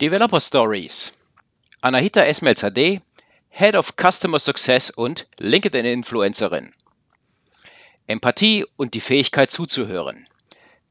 [0.00, 1.12] Developer Stories.
[1.80, 3.00] Anahita Esmelzadeh,
[3.48, 6.74] Head of Customer Success und LinkedIn-Influencerin.
[8.08, 10.28] Empathie und die Fähigkeit zuzuhören.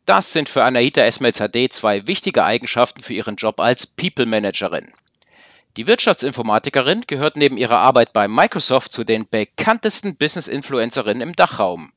[0.06, 4.94] Das sind für Anahita Esmelzadeh zwei wichtige Eigenschaften für ihren Job als People Managerin.
[5.76, 11.92] Die Wirtschaftsinformatikerin gehört neben ihrer Arbeit bei Microsoft zu den bekanntesten Business-Influencerinnen im Dachraum.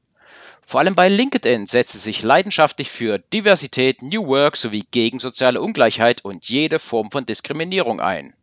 [0.68, 5.62] Vor allem bei LinkedIn setzt sie sich leidenschaftlich für Diversität, New Work sowie gegen soziale
[5.62, 8.34] Ungleichheit und jede Form von Diskriminierung ein.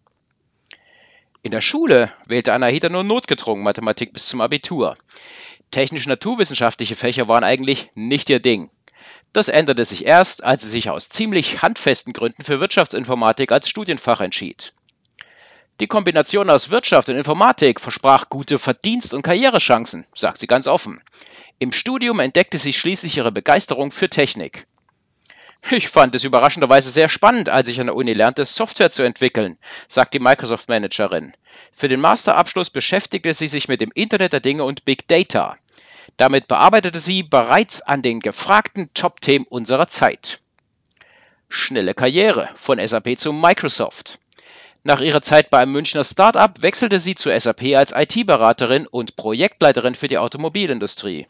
[1.41, 4.97] In der Schule wählte Anahita nur notgedrungen Mathematik bis zum Abitur.
[5.71, 8.69] Technisch-naturwissenschaftliche Fächer waren eigentlich nicht ihr Ding.
[9.33, 14.21] Das änderte sich erst, als sie sich aus ziemlich handfesten Gründen für Wirtschaftsinformatik als Studienfach
[14.21, 14.73] entschied.
[15.81, 21.01] Die Kombination aus Wirtschaft und Informatik versprach gute Verdienst- und Karrierechancen, sagt sie ganz offen.
[21.59, 24.65] Im Studium entdeckte sie schließlich ihre Begeisterung für Technik.
[25.71, 29.57] Ich fand es überraschenderweise sehr spannend, als ich an der Uni lernte, Software zu entwickeln,
[29.87, 31.33] sagt die Microsoft-Managerin.
[31.73, 35.57] Für den Masterabschluss beschäftigte sie sich mit dem Internet der Dinge und Big Data.
[36.17, 40.41] Damit bearbeitete sie bereits an den gefragten Top-Themen unserer Zeit.
[41.47, 44.19] Schnelle Karriere von SAP zu Microsoft.
[44.83, 49.95] Nach ihrer Zeit bei einem Münchner Start-up wechselte sie zu SAP als IT-Beraterin und Projektleiterin
[49.95, 51.25] für die Automobilindustrie.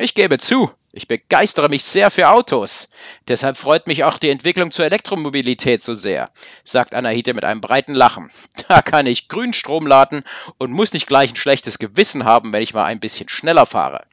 [0.00, 2.88] Ich gebe zu, ich begeistere mich sehr für Autos.
[3.26, 6.30] Deshalb freut mich auch die Entwicklung zur Elektromobilität so sehr,
[6.62, 8.30] sagt Anahite mit einem breiten Lachen.
[8.68, 10.22] Da kann ich Grünstrom laden
[10.56, 14.06] und muss nicht gleich ein schlechtes Gewissen haben, wenn ich mal ein bisschen schneller fahre.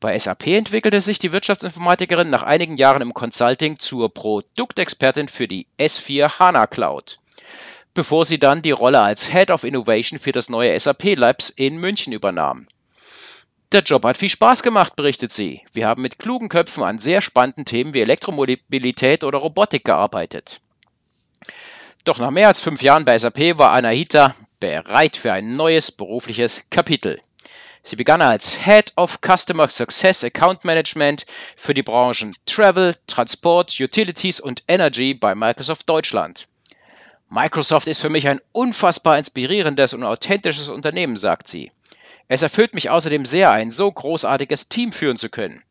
[0.00, 5.66] Bei SAP entwickelte sich die Wirtschaftsinformatikerin nach einigen Jahren im Consulting zur Produktexpertin für die
[5.78, 7.20] S4 HANA Cloud,
[7.94, 11.78] bevor sie dann die Rolle als Head of Innovation für das neue SAP Labs in
[11.78, 12.66] München übernahm.
[13.74, 15.62] Der Job hat viel Spaß gemacht, berichtet sie.
[15.72, 20.60] Wir haben mit klugen Köpfen an sehr spannenden Themen wie Elektromobilität oder Robotik gearbeitet.
[22.04, 26.70] Doch nach mehr als fünf Jahren bei SAP war Anahita bereit für ein neues berufliches
[26.70, 27.20] Kapitel.
[27.82, 31.26] Sie begann als Head of Customer Success Account Management
[31.56, 36.46] für die Branchen Travel, Transport, Utilities und Energy bei Microsoft Deutschland.
[37.28, 41.72] Microsoft ist für mich ein unfassbar inspirierendes und authentisches Unternehmen, sagt sie.
[42.28, 45.62] Es erfüllt mich außerdem sehr, ein so großartiges Team führen zu können.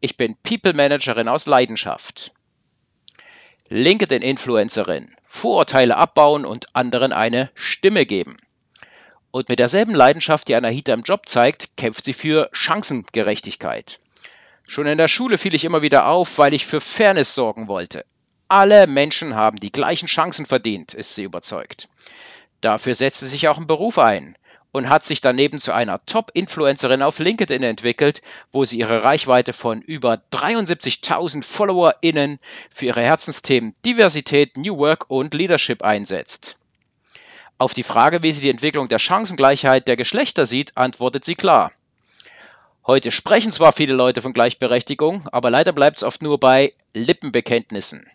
[0.00, 2.32] Ich bin People Managerin aus Leidenschaft.
[3.68, 5.14] LinkedIn-Influencerin.
[5.24, 8.38] Vorurteile abbauen und anderen eine Stimme geben.
[9.30, 14.00] Und mit derselben Leidenschaft, die Anahita im Job zeigt, kämpft sie für Chancengerechtigkeit.
[14.66, 18.06] Schon in der Schule fiel ich immer wieder auf, weil ich für Fairness sorgen wollte.
[18.48, 21.90] Alle Menschen haben die gleichen Chancen verdient, ist sie überzeugt.
[22.62, 24.36] Dafür setzt sie sich auch im Beruf ein
[24.72, 29.80] und hat sich daneben zu einer Top-Influencerin auf LinkedIn entwickelt, wo sie ihre Reichweite von
[29.82, 32.38] über 73.000 FollowerInnen
[32.70, 36.58] für ihre Herzensthemen Diversität, New Work und Leadership einsetzt.
[37.56, 41.72] Auf die Frage, wie sie die Entwicklung der Chancengleichheit der Geschlechter sieht, antwortet sie klar.
[42.86, 48.06] Heute sprechen zwar viele Leute von Gleichberechtigung, aber leider bleibt es oft nur bei Lippenbekenntnissen.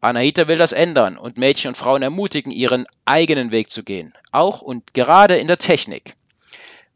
[0.00, 4.62] Anahita will das ändern und Mädchen und Frauen ermutigen, ihren eigenen Weg zu gehen, auch
[4.62, 6.14] und gerade in der Technik.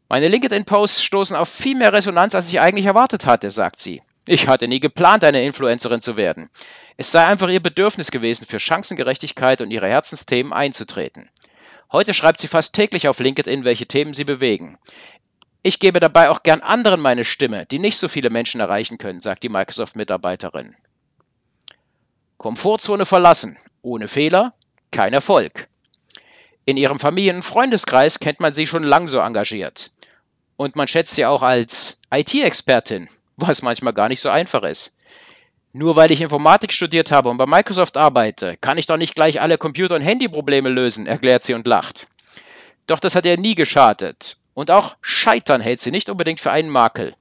[0.07, 4.01] Meine LinkedIn-Posts stoßen auf viel mehr Resonanz, als ich eigentlich erwartet hatte, sagt sie.
[4.25, 6.49] Ich hatte nie geplant, eine Influencerin zu werden.
[6.95, 11.29] Es sei einfach ihr Bedürfnis gewesen, für Chancengerechtigkeit und ihre Herzensthemen einzutreten.
[11.91, 14.77] Heute schreibt sie fast täglich auf LinkedIn, welche Themen sie bewegen.
[15.61, 19.19] Ich gebe dabei auch gern anderen meine Stimme, die nicht so viele Menschen erreichen können,
[19.19, 20.75] sagt die Microsoft-Mitarbeiterin.
[22.43, 23.57] Komfortzone verlassen.
[23.83, 24.53] Ohne Fehler
[24.91, 25.69] kein Erfolg.
[26.65, 29.93] In ihrem Familien- und Freundeskreis kennt man sie schon lang so engagiert.
[30.57, 34.97] Und man schätzt sie auch als IT-Expertin, was manchmal gar nicht so einfach ist.
[35.71, 39.39] Nur weil ich Informatik studiert habe und bei Microsoft arbeite, kann ich doch nicht gleich
[39.39, 42.07] alle Computer- und Handyprobleme lösen, erklärt sie und lacht.
[42.87, 44.35] Doch das hat ihr nie geschadet.
[44.53, 47.15] Und auch Scheitern hält sie nicht unbedingt für einen Makel.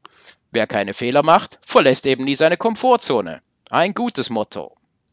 [0.51, 3.41] Wer keine Fehler macht, verlässt eben nie seine Komfortzone.
[3.71, 4.77] Ein gutes Motto.